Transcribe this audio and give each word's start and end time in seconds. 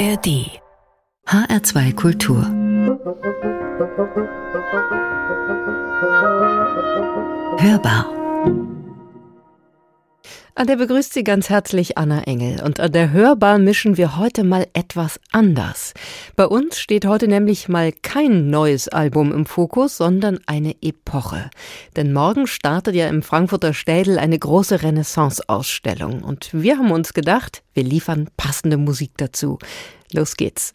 ARD 0.00 0.26
HR2 1.26 1.92
Kultur. 1.92 2.42
Hörbar 7.58 8.06
an 10.54 10.66
der 10.66 10.76
begrüßt 10.76 11.12
Sie 11.12 11.24
ganz 11.24 11.48
herzlich 11.48 11.96
Anna 11.96 12.22
Engel 12.22 12.62
und 12.62 12.80
an 12.80 12.92
der 12.92 13.12
Hörbar 13.12 13.58
mischen 13.58 13.96
wir 13.96 14.16
heute 14.16 14.44
mal 14.44 14.66
etwas 14.72 15.20
anders. 15.32 15.94
Bei 16.36 16.46
uns 16.46 16.78
steht 16.78 17.06
heute 17.06 17.28
nämlich 17.28 17.68
mal 17.68 17.92
kein 17.92 18.50
neues 18.50 18.88
Album 18.88 19.32
im 19.32 19.46
Fokus, 19.46 19.96
sondern 19.96 20.38
eine 20.46 20.74
Epoche. 20.82 21.50
Denn 21.96 22.12
morgen 22.12 22.46
startet 22.46 22.94
ja 22.94 23.08
im 23.08 23.22
Frankfurter 23.22 23.74
Städel 23.74 24.18
eine 24.18 24.38
große 24.38 24.82
Renaissance-Ausstellung 24.82 26.22
und 26.22 26.50
wir 26.52 26.78
haben 26.78 26.90
uns 26.90 27.14
gedacht, 27.14 27.62
wir 27.74 27.84
liefern 27.84 28.28
passende 28.36 28.76
Musik 28.76 29.12
dazu. 29.16 29.58
Los 30.12 30.36
geht's. 30.36 30.74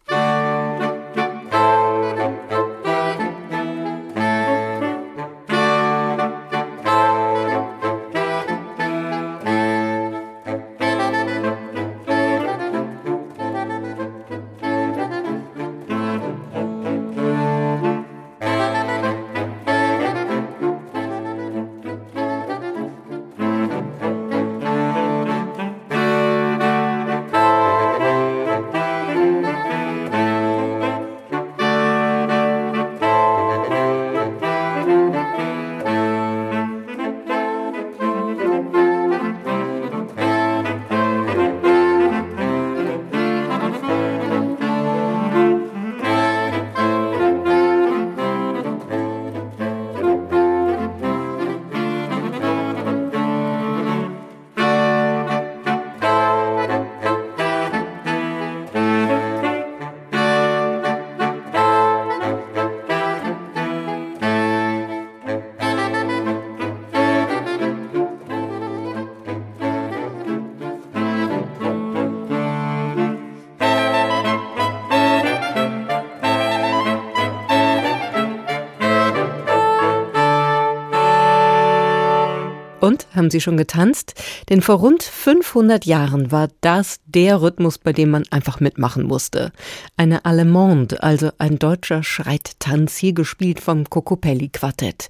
Und, 82.86 83.08
haben 83.16 83.32
Sie 83.32 83.40
schon 83.40 83.56
getanzt? 83.56 84.14
Denn 84.48 84.62
vor 84.62 84.76
rund 84.76 85.02
500 85.02 85.84
Jahren 85.86 86.30
war 86.30 86.50
das 86.60 87.00
der 87.04 87.42
Rhythmus, 87.42 87.78
bei 87.78 87.92
dem 87.92 88.10
man 88.10 88.22
einfach 88.30 88.60
mitmachen 88.60 89.02
musste. 89.02 89.50
Eine 89.96 90.24
Allemande, 90.24 91.02
also 91.02 91.32
ein 91.38 91.58
deutscher 91.58 92.04
Schreittanz, 92.04 92.96
hier 92.96 93.12
gespielt 93.12 93.58
vom 93.58 93.90
Cocopelli 93.90 94.50
Quartett. 94.50 95.08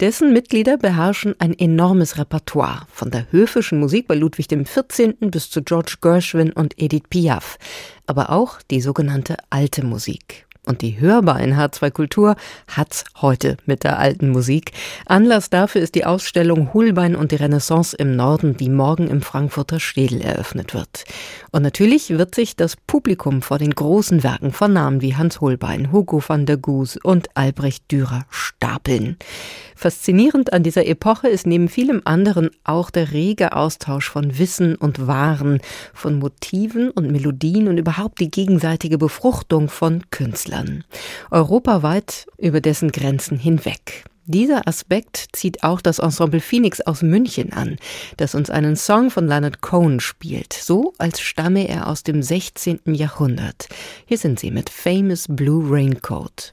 Dessen 0.00 0.34
Mitglieder 0.34 0.76
beherrschen 0.76 1.34
ein 1.38 1.58
enormes 1.58 2.18
Repertoire, 2.18 2.86
von 2.92 3.10
der 3.10 3.32
höfischen 3.32 3.80
Musik 3.80 4.06
bei 4.06 4.16
Ludwig 4.16 4.48
XIV. 4.48 5.14
bis 5.20 5.48
zu 5.48 5.62
George 5.62 5.94
Gershwin 6.02 6.52
und 6.52 6.74
Edith 6.76 7.04
Piaf, 7.08 7.56
aber 8.06 8.28
auch 8.28 8.60
die 8.70 8.82
sogenannte 8.82 9.36
alte 9.48 9.82
Musik. 9.82 10.43
Und 10.66 10.80
die 10.80 10.98
Hörbar 10.98 11.40
in 11.40 11.54
H2 11.54 11.90
Kultur 11.90 12.36
hat's 12.68 13.04
heute 13.20 13.58
mit 13.66 13.84
der 13.84 13.98
alten 13.98 14.30
Musik. 14.30 14.72
Anlass 15.06 15.50
dafür 15.50 15.82
ist 15.82 15.94
die 15.94 16.06
Ausstellung 16.06 16.72
Hulbein 16.72 17.16
und 17.16 17.32
die 17.32 17.36
Renaissance 17.36 17.94
im 17.96 18.16
Norden, 18.16 18.56
die 18.56 18.70
morgen 18.70 19.08
im 19.08 19.20
Frankfurter 19.20 19.78
Städel 19.78 20.22
eröffnet 20.22 20.72
wird. 20.72 21.04
Und 21.50 21.62
natürlich 21.62 22.10
wird 22.10 22.34
sich 22.34 22.56
das 22.56 22.76
Publikum 22.76 23.42
vor 23.42 23.58
den 23.58 23.72
großen 23.72 24.22
Werken 24.22 24.52
von 24.52 24.72
Namen 24.72 25.02
wie 25.02 25.16
Hans 25.16 25.40
Holbein, 25.40 25.92
Hugo 25.92 26.22
van 26.26 26.46
der 26.46 26.56
Goes 26.56 26.96
und 26.96 27.28
Albrecht 27.34 27.90
Dürer 27.92 28.24
stapeln. 28.30 29.18
Faszinierend 29.76 30.52
an 30.52 30.62
dieser 30.62 30.86
Epoche 30.86 31.28
ist 31.28 31.46
neben 31.46 31.68
vielem 31.68 32.00
anderen 32.04 32.50
auch 32.62 32.90
der 32.90 33.12
rege 33.12 33.54
Austausch 33.54 34.08
von 34.08 34.38
Wissen 34.38 34.76
und 34.76 35.06
Waren, 35.06 35.60
von 35.92 36.18
Motiven 36.18 36.90
und 36.90 37.10
Melodien 37.10 37.68
und 37.68 37.76
überhaupt 37.76 38.20
die 38.20 38.30
gegenseitige 38.30 38.98
Befruchtung 38.98 39.68
von 39.68 40.02
Künstlern. 40.10 40.53
Europaweit 41.30 42.26
über 42.38 42.60
dessen 42.60 42.92
Grenzen 42.92 43.38
hinweg. 43.38 44.04
Dieser 44.26 44.66
Aspekt 44.66 45.26
zieht 45.32 45.64
auch 45.64 45.82
das 45.82 45.98
Ensemble 45.98 46.40
Phoenix 46.40 46.80
aus 46.80 47.02
München 47.02 47.52
an, 47.52 47.76
das 48.16 48.34
uns 48.34 48.48
einen 48.48 48.74
Song 48.74 49.10
von 49.10 49.26
Leonard 49.26 49.60
Cohen 49.60 50.00
spielt, 50.00 50.54
so 50.54 50.94
als 50.96 51.20
stamme 51.20 51.68
er 51.68 51.88
aus 51.88 52.04
dem 52.04 52.22
16. 52.22 52.80
Jahrhundert. 52.86 53.68
Hier 54.06 54.16
sind 54.16 54.40
sie 54.40 54.50
mit 54.50 54.70
Famous 54.70 55.26
Blue 55.28 55.64
Raincoat. 55.68 56.52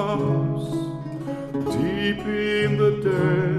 house 0.00 0.70
deep 1.76 2.20
in 2.24 2.78
the 2.78 2.90
desert. 3.04 3.49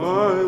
Bye. 0.00 0.39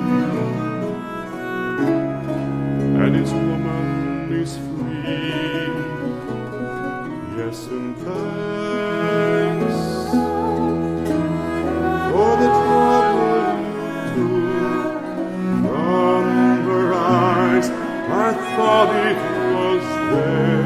and 3.01 3.15
his 3.15 3.31
woman 3.31 4.31
is 4.31 4.57
free. 4.57 5.69
Yes, 7.37 7.67
and 7.67 7.95
thanks 7.97 9.79
for 12.11 12.31
the 12.41 12.49
trouble 12.59 13.43
from 15.63 16.23
her 16.67 16.87
eyes. 16.93 17.67
I 17.69 18.33
thought 18.55 18.89
it 19.07 19.19
was 19.55 19.83
there 20.11 20.58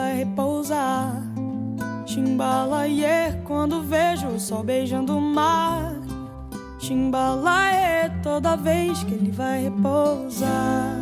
vai 0.00 0.16
repousar. 0.16 1.22
Chimbalaie 2.06 3.38
quando 3.44 3.82
vejo 3.82 4.28
o 4.28 4.40
sol 4.40 4.64
beijando 4.64 5.18
o 5.18 5.20
mar. 5.20 5.94
Chimbalaie 6.78 8.10
toda 8.22 8.56
vez 8.56 9.04
que 9.04 9.12
ele 9.12 9.30
vai 9.30 9.64
repousar. 9.64 10.96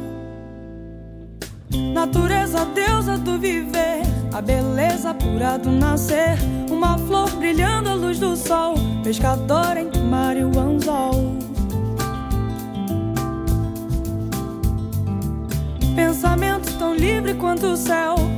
Natureza, 1.95 2.65
deusa 2.67 3.17
do 3.17 3.39
viver, 3.39 4.03
a 4.33 4.41
beleza 4.41 5.15
pura 5.15 5.57
do 5.59 5.71
nascer. 5.71 6.37
Uma 6.69 6.99
flor 6.99 7.31
brilhando 7.37 7.91
à 7.91 7.95
luz 7.95 8.19
do 8.19 8.37
sol, 8.37 8.75
pescador 9.05 9.77
entre 9.77 10.01
mar 10.03 10.37
e 10.37 10.43
o 10.43 10.59
anzol. 10.59 11.37
Pensamento 15.95 16.77
tão 16.79 16.95
livre 16.95 17.35
quanto 17.35 17.67
o 17.67 17.77
céu. 17.77 18.38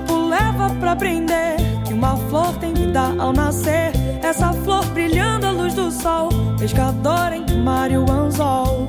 Tempo 0.00 0.28
leva 0.28 0.70
pra 0.80 0.92
aprender 0.92 1.56
que 1.86 1.92
uma 1.92 2.16
flor 2.16 2.56
tem 2.58 2.72
que 2.72 2.86
dar 2.86 3.18
ao 3.18 3.32
nascer? 3.32 3.92
Essa 4.22 4.52
flor 4.52 4.84
brilhando 4.86 5.46
à 5.46 5.50
luz 5.50 5.74
do 5.74 5.90
sol, 5.90 6.28
pescador 6.58 7.32
entre 7.32 7.56
o 7.56 7.58
mar 7.58 7.90
e 7.90 7.96
o 7.96 8.10
anzol. 8.10 8.88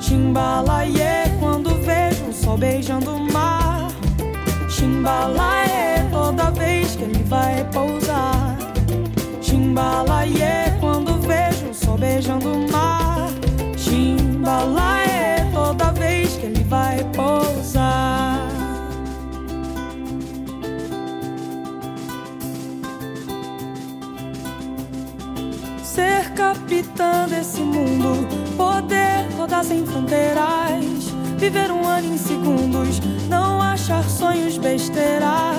Chimbalaie 0.00 1.30
quando 1.38 1.70
vejo 1.82 2.24
o 2.26 2.32
sol 2.32 2.56
beijando 2.56 3.14
o 3.14 3.32
mar. 3.32 3.88
Chimbalaie 4.68 6.08
toda 6.10 6.50
vez 6.50 6.96
que 6.96 7.04
ele 7.04 7.22
vai 7.24 7.56
repousar. 7.56 8.56
Chimbalaie 9.40 10.76
quando 10.80 11.14
vejo 11.20 11.70
o 11.70 11.74
sol 11.74 11.96
beijando 11.96 12.52
o 12.52 12.72
mar. 12.72 13.28
Chimbalaie 13.76 15.46
toda 15.52 15.92
vez 15.92 16.36
que 16.36 16.46
ele 16.46 16.64
vai 16.64 16.96
repousar. 16.96 17.59
Capitã 26.50 27.28
desse 27.28 27.60
mundo, 27.60 28.26
poder 28.56 29.24
rodar 29.36 29.62
sem 29.62 29.86
fronteiras, 29.86 31.04
viver 31.38 31.70
um 31.70 31.86
ano 31.86 32.12
em 32.12 32.18
segundos, 32.18 33.00
não 33.28 33.62
achar 33.62 34.02
sonhos 34.02 34.58
besteira, 34.58 35.52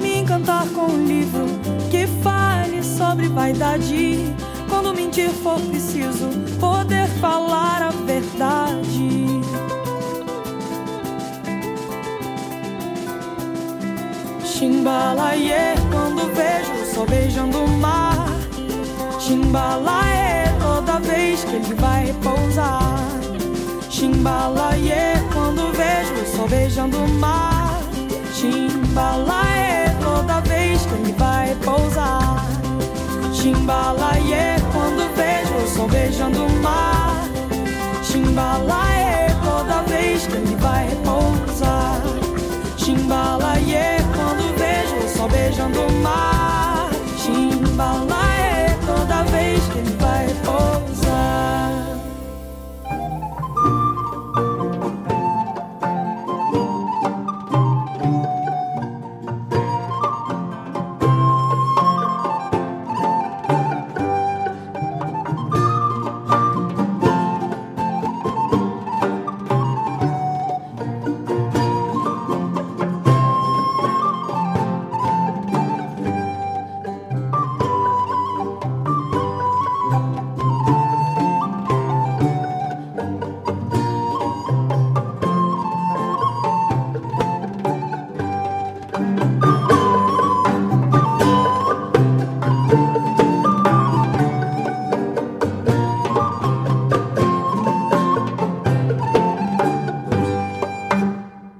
me 0.00 0.20
encantar 0.20 0.66
com 0.68 0.86
um 0.86 1.04
livro 1.04 1.44
que 1.90 2.06
fale 2.22 2.82
sobre 2.82 3.28
vaidade. 3.28 4.34
Quando 4.66 4.94
mentir 4.94 5.28
for 5.28 5.60
preciso, 5.60 6.30
poder 6.58 7.06
falar 7.20 7.82
a 7.82 7.90
verdade. 7.90 9.26
Chimbalaie, 14.42 15.74
quando 15.90 16.34
vejo 16.34 16.94
sol 16.94 17.06
beijando 17.06 17.58
o 17.58 17.68
mar. 17.76 18.19
Chimbalaie, 19.30 20.52
toda 20.58 20.98
vez 20.98 21.44
que 21.44 21.54
ele 21.54 21.74
vai 21.74 22.06
repousar. 22.06 22.98
Chimbalaie, 23.88 25.22
quando 25.32 25.70
vejo 25.72 26.14
o 26.14 26.36
sol 26.36 26.48
beijando 26.48 26.96
o 26.98 27.08
mar. 27.08 27.80
Chimbalaie, 28.34 29.94
toda 30.02 30.40
vez 30.40 30.84
que 30.84 30.94
ele 30.94 31.12
vai 31.12 31.50
repousar. 31.50 32.44
Chimbalaie, 33.32 34.56
quando 34.72 35.14
vejo 35.14 35.54
o 35.54 35.68
sol 35.76 35.86
beijando 35.86 36.46
o 36.46 36.52
mar. 36.60 37.22
Chimbalaie, 38.02 39.32
toda 39.44 39.82
vez 39.82 40.26
que 40.26 40.34
ele 40.38 40.56
vai 40.56 40.88
repousar. 40.88 42.02
Chimbalaie, 42.76 43.98
quando 44.12 44.58
vejo 44.58 44.96
o 44.96 45.16
sol 45.16 45.28
beijando 45.28 45.82
o 45.82 45.92
mar. 46.02 46.90
Chimbalaie, 47.16 48.29
hab 49.20 49.28
ich 49.34 49.64
den 49.74 50.00
Wald 50.00 50.34
umsah. 50.46 52.09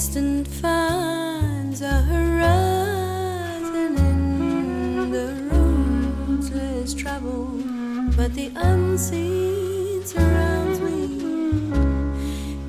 Distant 0.00 0.48
finds 0.48 1.82
a 1.82 2.00
horizon 2.12 3.98
in 3.98 5.10
the 5.10 5.28
roads 5.52 6.50
less 6.52 6.94
traveled, 6.94 8.16
but 8.16 8.32
the 8.32 8.50
unseen 8.56 10.02
surrounds 10.06 10.80
me. 10.80 11.04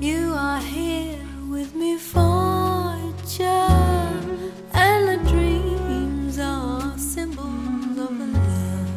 You 0.06 0.34
are 0.34 0.60
here 0.60 1.26
with 1.50 1.74
me 1.74 1.96
for 1.98 3.00
just, 3.22 3.40
and 4.74 5.08
the 5.08 5.20
dreams 5.30 6.38
are 6.38 6.98
symbols 6.98 7.98
of 7.98 8.18
the 8.18 8.28
love 8.28 8.90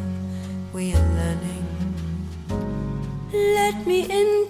we 0.73 0.93
are 0.93 1.09
learning. 1.19 1.65
Let 3.31 3.87
me 3.87 4.01
into 4.01 4.44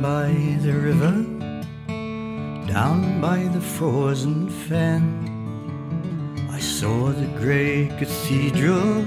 by 0.00 0.32
the 0.62 0.72
river, 0.72 1.12
down 2.66 3.20
by 3.20 3.42
the 3.48 3.60
frozen 3.60 4.48
fen, 4.48 5.04
I 6.50 6.58
saw 6.58 7.10
the 7.10 7.26
grey 7.38 7.88
cathedral 7.98 9.04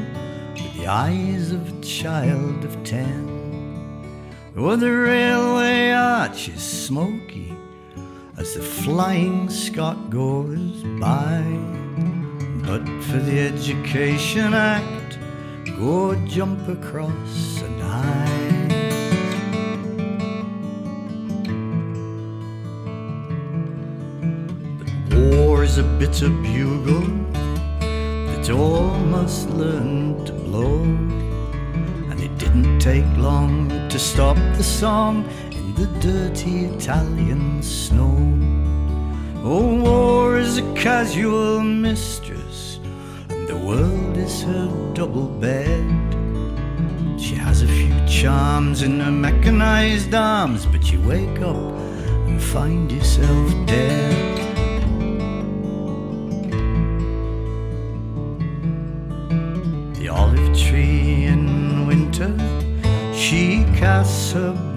with 0.53 0.73
the 0.77 0.87
eyes 0.87 1.51
of 1.51 1.67
a 1.67 1.81
child 1.81 2.63
of 2.63 2.83
ten. 2.83 3.27
Or 4.55 4.77
the 4.77 4.91
railway 4.91 5.91
arch 5.91 6.49
is 6.49 6.61
smoky 6.61 7.57
as 8.37 8.53
the 8.53 8.61
flying 8.61 9.49
Scot 9.49 10.11
goes 10.11 10.83
by. 10.99 11.41
But 12.67 12.85
for 13.05 13.17
the 13.17 13.39
Education 13.39 14.53
Act, 14.53 15.17
go 15.77 16.13
Jumper 16.27 16.75
Cross 16.75 17.61
and 17.61 17.81
I. 17.81 18.32
War's 25.73 25.85
a 25.85 25.97
bitter 25.97 26.29
bugle 26.29 27.01
that 28.27 28.47
all 28.51 28.95
must 28.99 29.49
learn 29.49 30.23
to 30.25 30.31
blow. 30.31 30.83
And 32.11 32.21
it 32.21 32.37
didn't 32.37 32.77
take 32.77 33.05
long 33.17 33.69
to 33.89 33.97
stop 33.97 34.37
the 34.55 34.63
song 34.63 35.25
in 35.51 35.73
the 35.73 35.87
dirty 35.99 36.65
Italian 36.65 37.63
snow. 37.63 38.13
Oh, 39.43 39.81
war 39.81 40.37
is 40.37 40.59
a 40.59 40.73
casual 40.75 41.61
mistress, 41.61 42.77
and 43.29 43.47
the 43.47 43.57
world 43.57 44.15
is 44.15 44.43
her 44.43 44.67
double 44.93 45.27
bed. 45.27 45.87
She 47.19 47.33
has 47.33 47.63
a 47.63 47.67
few 47.67 47.95
charms 48.05 48.83
in 48.83 48.99
her 48.99 49.11
mechanized 49.11 50.13
arms, 50.13 50.67
but 50.67 50.91
you 50.91 51.01
wake 51.01 51.41
up 51.41 51.73
and 52.27 52.39
find 52.39 52.91
yourself 52.91 53.65
dead. 53.65 54.42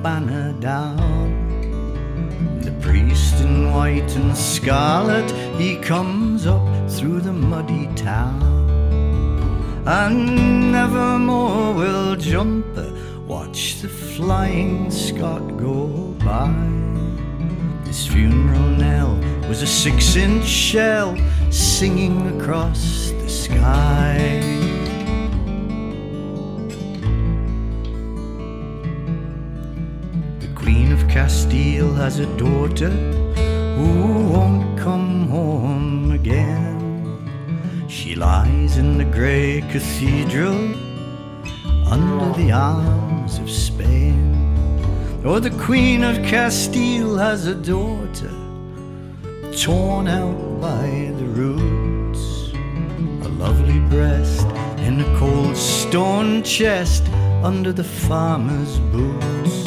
Banner 0.07 0.53
down. 0.61 1.01
The 2.61 2.71
priest 2.81 3.41
in 3.41 3.73
white 3.73 4.15
and 4.17 4.37
scarlet, 4.37 5.29
he 5.61 5.77
comes 5.77 6.47
up 6.47 6.67
through 6.89 7.21
the 7.21 7.33
muddy 7.33 7.87
town. 7.95 8.43
And 9.87 10.73
nevermore 10.73 11.73
will 11.75 12.17
Jumper 12.17 12.93
watch 13.27 13.81
the 13.83 13.89
flying 13.89 14.91
Scot 14.91 15.57
go 15.57 15.87
by. 16.25 16.53
This 17.85 18.07
funeral 18.07 18.71
knell 18.81 19.15
was 19.49 19.63
a 19.63 19.67
six 19.67 20.17
inch 20.17 20.45
shell 20.45 21.17
singing 21.51 22.17
across 22.41 23.11
the 23.11 23.29
sky. 23.29 24.56
Castile 31.17 31.95
has 31.95 32.19
a 32.19 32.27
daughter 32.37 32.91
who 32.91 34.29
won't 34.29 34.79
come 34.79 35.27
home 35.31 36.11
again. 36.11 37.89
She 37.89 38.15
lies 38.15 38.77
in 38.77 38.99
the 38.99 39.07
grey 39.07 39.63
cathedral 39.73 40.75
under 41.91 42.37
the 42.39 42.53
arms 42.53 43.39
of 43.39 43.51
Spain. 43.51 44.37
Or 45.25 45.41
the 45.41 45.57
Queen 45.59 46.05
of 46.05 46.17
Castile 46.19 47.17
has 47.17 47.47
a 47.47 47.55
daughter 47.55 48.35
torn 49.57 50.09
out 50.09 50.61
by 50.61 51.15
the 51.19 51.29
roots. 51.41 52.53
A 53.25 53.31
lovely 53.41 53.81
breast 53.89 54.47
in 54.87 55.01
a 55.01 55.19
cold 55.19 55.57
stone 55.57 56.43
chest 56.43 57.09
under 57.43 57.73
the 57.73 57.85
farmer's 57.85 58.79
boots. 58.93 59.66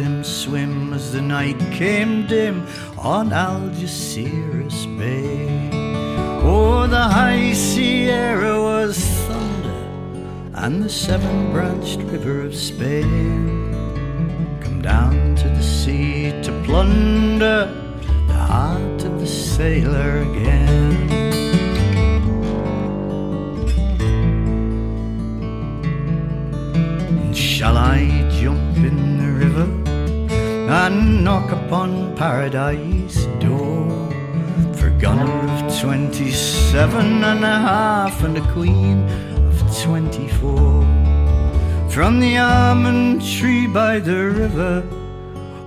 Them 0.00 0.24
swim 0.24 0.94
as 0.94 1.12
the 1.12 1.20
night 1.20 1.58
came 1.72 2.26
dim 2.26 2.66
on 2.96 3.28
Algeciras 3.28 4.86
Bay. 4.98 5.68
Oh, 6.42 6.86
the 6.86 7.02
high 7.16 7.52
Sierra 7.52 8.62
was 8.62 8.96
thunder, 9.26 9.82
and 10.54 10.82
the 10.82 10.88
seven 10.88 11.52
branched 11.52 12.00
river 12.12 12.40
of 12.40 12.54
Spain. 12.54 13.74
Come 14.62 14.80
down 14.80 15.36
to 15.36 15.48
the 15.48 15.62
sea 15.62 16.32
to 16.44 16.52
plunder 16.64 17.66
the 18.26 18.40
heart 18.52 19.04
of 19.04 19.20
the 19.20 19.26
sailor 19.26 20.22
again. 20.28 21.10
Shall 27.34 27.76
I 27.76 28.19
and 30.70 31.24
knock 31.24 31.50
upon 31.50 32.14
paradise 32.14 33.24
door 33.40 33.88
for 34.72 34.88
gunner 35.00 35.28
of 35.50 35.80
twenty-seven 35.80 37.24
and 37.24 37.44
a 37.44 37.58
half 37.58 38.22
and 38.22 38.38
a 38.38 38.52
queen 38.52 39.02
of 39.48 39.82
twenty-four? 39.82 40.84
From 41.90 42.20
the 42.20 42.38
almond 42.38 43.20
tree 43.20 43.66
by 43.66 43.98
the 43.98 44.26
river, 44.26 44.84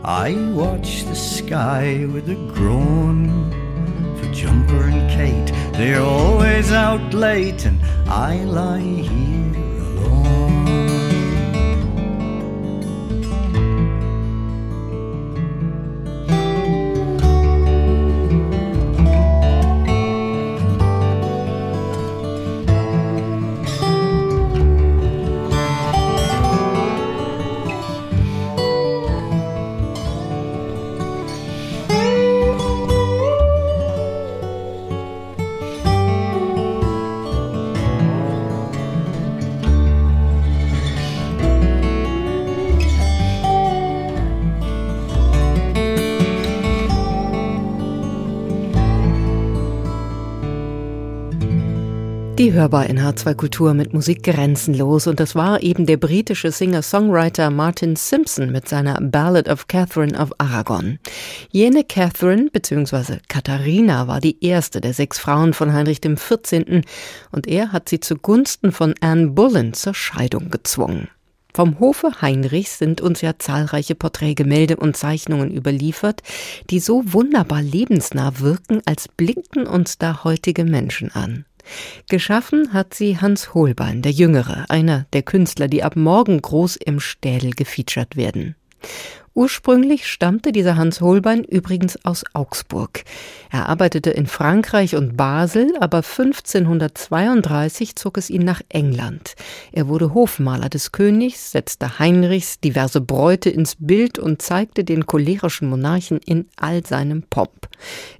I 0.05 0.35
watch 0.53 1.03
the 1.03 1.15
sky 1.15 2.05
with 2.13 2.29
a 2.29 2.35
groan. 2.53 3.51
For 4.17 4.31
Jumper 4.31 4.83
and 4.87 5.09
Kate, 5.11 5.53
they're 5.73 6.01
always 6.01 6.71
out 6.71 7.13
late, 7.13 7.65
and 7.65 7.77
I 8.07 8.37
lie 8.45 8.79
here 8.79 9.52
Die 52.43 52.51
hörbar 52.51 52.87
in 52.87 52.99
H2 52.99 53.35
Kultur 53.35 53.73
mit 53.73 53.93
Musik 53.93 54.21
grenzenlos 54.21 55.07
und 55.07 55.21
das 55.21 55.33
war 55.33 55.63
eben 55.63 55.85
der 55.85 55.95
britische 55.95 56.51
Singer-Songwriter 56.51 57.49
Martin 57.49 57.95
Simpson 57.95 58.51
mit 58.51 58.67
seiner 58.67 58.99
Ballad 58.99 59.47
of 59.47 59.67
Catherine 59.67 60.19
of 60.19 60.31
Aragon. 60.39 60.99
Jene 61.51 61.85
Catherine 61.85 62.49
bzw. 62.51 63.19
Katharina 63.29 64.09
war 64.09 64.19
die 64.19 64.43
erste 64.43 64.81
der 64.81 64.93
sechs 64.93 65.19
Frauen 65.19 65.53
von 65.53 65.71
Heinrich 65.71 66.01
XIV. 66.01 66.81
und 67.31 67.47
er 67.47 67.71
hat 67.71 67.87
sie 67.87 68.01
zugunsten 68.01 68.73
von 68.73 68.93
Anne 68.99 69.27
Boleyn 69.27 69.73
zur 69.73 69.93
Scheidung 69.93 70.49
gezwungen. 70.49 71.07
Vom 71.53 71.79
Hofe 71.79 72.21
Heinrichs 72.21 72.77
sind 72.77 72.99
uns 72.99 73.21
ja 73.21 73.39
zahlreiche 73.39 73.95
Porträtgemälde 73.95 74.75
und 74.75 74.97
Zeichnungen 74.97 75.49
überliefert, 75.49 76.23
die 76.69 76.81
so 76.81 77.03
wunderbar 77.05 77.61
lebensnah 77.61 78.39
wirken, 78.39 78.81
als 78.85 79.07
blickten 79.07 79.65
uns 79.65 79.97
da 79.97 80.25
heutige 80.25 80.65
Menschen 80.65 81.09
an. 81.13 81.45
Geschaffen 82.09 82.73
hat 82.73 82.93
sie 82.93 83.19
Hans 83.19 83.53
Holbein, 83.53 84.01
der 84.01 84.11
Jüngere, 84.11 84.65
einer 84.69 85.05
der 85.13 85.23
Künstler, 85.23 85.67
die 85.67 85.83
ab 85.83 85.95
morgen 85.95 86.41
groß 86.41 86.75
im 86.77 86.99
Städel 86.99 87.51
gefeatured 87.51 88.15
werden. 88.15 88.55
Ursprünglich 89.35 90.05
stammte 90.07 90.51
dieser 90.51 90.77
Hans 90.77 91.01
Holbein 91.01 91.43
übrigens 91.43 91.97
aus 92.05 92.23
Augsburg. 92.33 93.03
Er 93.51 93.67
arbeitete 93.67 94.11
in 94.11 94.27
Frankreich 94.27 94.95
und 94.95 95.17
Basel, 95.17 95.73
aber 95.79 95.97
1532 95.97 97.95
zog 97.95 98.19
es 98.19 98.29
ihn 98.29 98.43
nach 98.43 98.61
England. 98.69 99.33
Er 99.71 99.87
wurde 99.87 100.13
Hofmaler 100.13 100.69
des 100.69 100.91
Königs, 100.91 101.49
setzte 101.51 101.97
Heinrichs 101.97 102.59
diverse 102.59 103.01
Bräute 103.01 103.49
ins 103.49 103.75
Bild 103.79 104.19
und 104.19 104.43
zeigte 104.43 104.83
den 104.83 105.07
cholerischen 105.07 105.67
Monarchen 105.67 106.19
in 106.19 106.47
all 106.55 106.85
seinem 106.85 107.23
Pomp. 107.23 107.69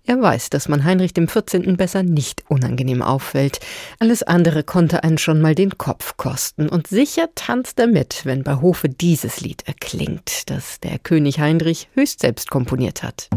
Er 0.06 0.20
weiß, 0.20 0.50
dass 0.50 0.68
man 0.68 0.84
Heinrich 0.84 1.14
dem 1.14 1.28
14. 1.28 1.78
besser 1.78 2.02
nicht 2.02 2.44
unangenehm 2.50 3.04
auffällt. 3.04 3.60
Alles 4.00 4.24
andere 4.24 4.64
konnte 4.64 5.04
einen 5.04 5.20
schon 5.20 5.42
mal 5.42 5.54
den 5.56 5.78
Kopf 5.78 6.18
kosten. 6.18 6.70
Und 6.70 6.88
sicher 6.88 7.30
tanzt 7.36 7.80
er 7.80 7.88
mit, 7.88 8.26
wenn 8.26 8.44
bei 8.44 8.56
Hofe 8.56 8.90
dieses 8.90 9.42
Lied 9.42 9.62
erklingt, 9.68 10.50
das 10.50 10.80
der 10.80 11.00
König 11.04 11.40
Heinrich 11.40 11.90
höchst 11.94 12.22
selbst 12.22 12.50
komponiert 12.50 13.04
hat. 13.04 13.30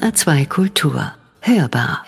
HR2 0.00 0.46
Kultur. 0.46 1.12
Hörbar. 1.40 2.06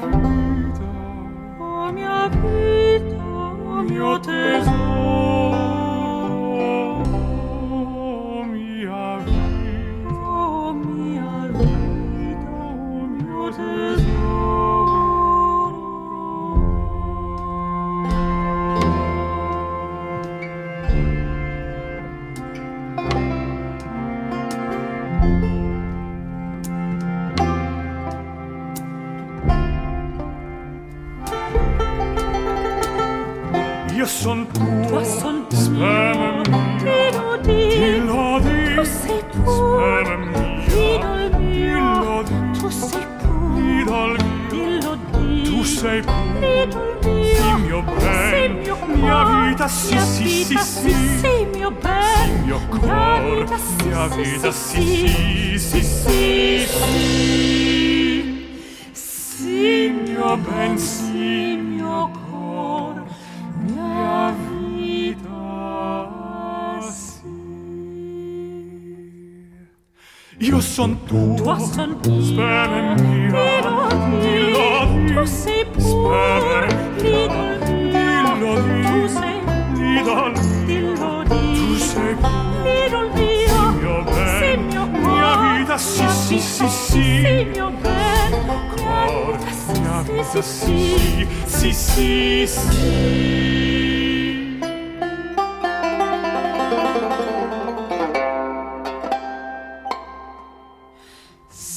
sorry. 0.00 0.31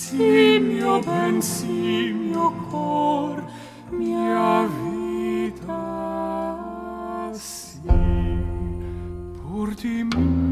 si 0.06 0.60
mio 0.60 1.00
ben, 1.00 1.42
si 1.42 2.14
mio 2.14 2.52
cor, 2.70 3.44
mia 3.90 4.68
vita, 4.78 5.82
si, 7.34 7.82
pur 9.42 9.74
di 9.74 10.04
me. 10.04 10.45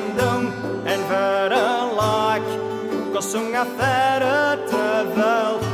And 0.00 0.18
dom 0.18 0.52
en 0.84 1.00
verder 1.08 1.94
laag. 1.96 2.40
Kost 3.12 3.30
zongen 3.30 3.66
verder 3.76 4.58
te. 4.66 5.69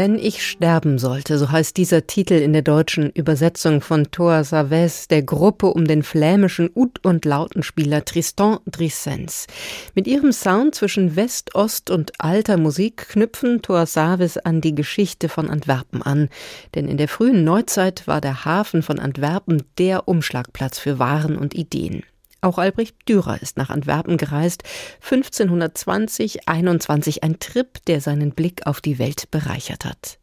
Wenn 0.00 0.16
ich 0.16 0.46
sterben 0.46 1.00
sollte, 1.00 1.38
so 1.38 1.50
heißt 1.50 1.76
dieser 1.76 2.06
Titel 2.06 2.34
in 2.34 2.52
der 2.52 2.62
deutschen 2.62 3.10
Übersetzung 3.10 3.80
von 3.80 4.12
Thor 4.12 4.44
Saves, 4.44 5.08
der 5.08 5.24
Gruppe 5.24 5.66
um 5.66 5.88
den 5.88 6.04
flämischen 6.04 6.70
Ud- 6.72 7.04
und 7.04 7.24
Lautenspieler 7.24 8.04
Tristan 8.04 8.58
Drissens. 8.66 9.48
Mit 9.96 10.06
ihrem 10.06 10.30
Sound 10.30 10.76
zwischen 10.76 11.16
West, 11.16 11.56
Ost 11.56 11.90
und 11.90 12.12
alter 12.18 12.58
Musik 12.58 13.08
knüpfen 13.08 13.60
Thor 13.60 13.86
Saves 13.86 14.38
an 14.38 14.60
die 14.60 14.76
Geschichte 14.76 15.28
von 15.28 15.50
Antwerpen 15.50 16.00
an. 16.00 16.28
Denn 16.76 16.86
in 16.86 16.96
der 16.96 17.08
frühen 17.08 17.42
Neuzeit 17.42 18.06
war 18.06 18.20
der 18.20 18.44
Hafen 18.44 18.84
von 18.84 19.00
Antwerpen 19.00 19.64
der 19.78 20.06
Umschlagplatz 20.06 20.78
für 20.78 21.00
Waren 21.00 21.36
und 21.36 21.56
Ideen. 21.56 22.04
Auch 22.40 22.58
Albrecht 22.58 22.96
Dürer 23.08 23.42
ist 23.42 23.56
nach 23.56 23.70
Antwerpen 23.70 24.16
gereist, 24.16 24.62
1520, 25.02 26.48
21 26.48 27.24
ein 27.24 27.40
Trip, 27.40 27.84
der 27.86 28.00
seinen 28.00 28.32
Blick 28.32 28.66
auf 28.66 28.80
die 28.80 28.98
Welt 28.98 29.30
bereichert 29.30 29.84
hat. 29.84 30.18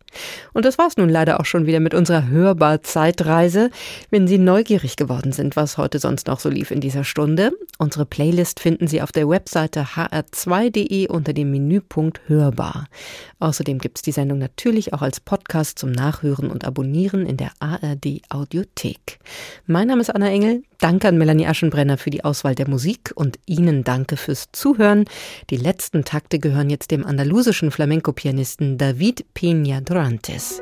Und 0.54 0.66
das 0.66 0.78
war's 0.78 0.98
nun 0.98 1.10
leider 1.10 1.40
auch 1.40 1.46
schon 1.46 1.66
wieder 1.66 1.80
mit 1.80 1.94
unserer 1.94 2.28
Hörbar-Zeitreise. 2.28 3.70
Wenn 4.10 4.28
Sie 4.28 4.38
neugierig 4.38 4.96
geworden 4.96 5.32
sind, 5.32 5.56
was 5.56 5.78
heute 5.78 6.00
sonst 6.00 6.28
noch 6.28 6.40
so 6.40 6.50
lief 6.50 6.72
in 6.72 6.82
dieser 6.82 7.04
Stunde, 7.04 7.52
unsere 7.78 8.06
Playlist 8.06 8.60
finden 8.60 8.88
Sie 8.88 9.02
auf 9.02 9.12
der 9.12 9.28
Webseite 9.28 9.84
hr2.de 9.96 11.08
unter 11.10 11.34
dem 11.34 11.52
Menüpunkt 11.52 12.22
Hörbar. 12.28 12.88
Außerdem 13.40 13.80
gibt's 13.80 14.02
die 14.02 14.12
Sendung 14.12 14.40
natürlich 14.40 14.94
auch 14.94 15.02
als 15.02 15.20
Podcast 15.20 15.80
zum 15.80 15.92
Nachhören 15.92 16.50
und 16.50 16.66
Abonnieren 16.66 17.26
in 17.26 17.38
der 17.38 17.52
ARD 17.60 18.22
Audiothek. 18.30 19.20
Mein 19.68 19.88
Name 19.88 20.02
ist 20.02 20.10
Anna 20.10 20.30
Engel. 20.30 20.64
Danke 20.80 21.08
an 21.08 21.18
Melanie 21.18 21.48
Aschenbrenner 21.48 21.98
für 21.98 22.10
die 22.10 22.24
Auswahl 22.24 22.56
der 22.56 22.70
Musik 22.70 23.12
und 23.16 23.40
Ihnen 23.46 23.84
danke 23.84 24.18
fürs 24.18 24.48
Zuhören. 24.52 25.06
Die 25.50 25.58
letzten 25.58 26.04
Takte 26.04 26.40
gehören 26.40 26.70
jetzt 26.70 26.92
dem 26.92 27.06
andalusischen 27.06 27.72
Flamenco-Pianisten 27.72 28.78
David 28.78 29.26
Peña 29.36 29.82
Durantes. 29.82 30.62